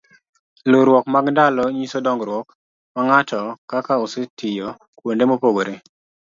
luwruok 0.69 1.05
mag 1.13 1.25
ndalo 1.33 1.63
nyiso 1.75 1.97
dongruok 2.05 2.47
ma 2.93 3.01
ng'atokaka 3.07 3.93
osetiyo 4.03 4.67
kuonde 4.97 5.23
mopogore 5.29 5.75